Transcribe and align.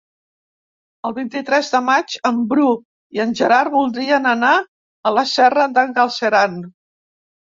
El 1.07 1.11
vint-i-tres 1.17 1.67
de 1.73 1.81
maig 1.89 2.15
en 2.29 2.39
Bru 2.53 2.71
i 3.17 3.21
en 3.27 3.35
Gerard 3.41 3.73
voldrien 3.75 4.25
anar 4.31 4.53
a 5.09 5.11
la 5.17 5.27
Serra 5.35 5.67
d'en 5.75 5.93
Galceran. 5.99 6.57